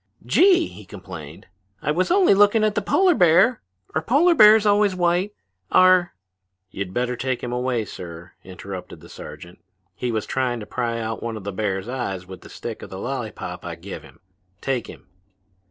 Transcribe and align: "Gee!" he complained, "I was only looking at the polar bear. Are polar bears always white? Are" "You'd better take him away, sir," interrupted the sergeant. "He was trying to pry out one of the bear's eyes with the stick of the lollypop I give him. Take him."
"Gee!" 0.25 0.65
he 0.65 0.83
complained, 0.83 1.45
"I 1.79 1.91
was 1.91 2.09
only 2.09 2.33
looking 2.33 2.63
at 2.63 2.73
the 2.73 2.81
polar 2.81 3.13
bear. 3.13 3.61
Are 3.93 4.01
polar 4.01 4.33
bears 4.33 4.65
always 4.65 4.95
white? 4.95 5.35
Are" 5.71 6.15
"You'd 6.71 6.91
better 6.91 7.15
take 7.15 7.43
him 7.43 7.51
away, 7.51 7.85
sir," 7.85 8.31
interrupted 8.43 8.99
the 9.01 9.09
sergeant. 9.09 9.63
"He 9.93 10.11
was 10.11 10.25
trying 10.25 10.59
to 10.59 10.65
pry 10.65 10.99
out 10.99 11.21
one 11.21 11.37
of 11.37 11.43
the 11.43 11.53
bear's 11.53 11.87
eyes 11.87 12.25
with 12.25 12.41
the 12.41 12.49
stick 12.49 12.81
of 12.81 12.89
the 12.89 12.97
lollypop 12.97 13.63
I 13.63 13.75
give 13.75 14.01
him. 14.01 14.19
Take 14.59 14.87
him." 14.87 15.05